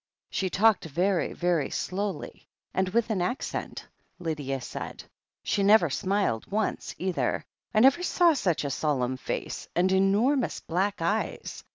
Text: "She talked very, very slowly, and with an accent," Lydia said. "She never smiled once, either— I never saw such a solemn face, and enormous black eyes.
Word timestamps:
"She 0.31 0.49
talked 0.49 0.85
very, 0.85 1.31
very 1.31 1.69
slowly, 1.69 2.47
and 2.73 2.89
with 2.89 3.11
an 3.11 3.21
accent," 3.21 3.85
Lydia 4.17 4.59
said. 4.59 5.03
"She 5.43 5.61
never 5.61 5.91
smiled 5.91 6.49
once, 6.51 6.95
either— 6.97 7.45
I 7.75 7.81
never 7.81 8.01
saw 8.01 8.33
such 8.33 8.63
a 8.63 8.71
solemn 8.71 9.15
face, 9.17 9.67
and 9.75 9.91
enormous 9.91 10.59
black 10.59 11.03
eyes. 11.03 11.63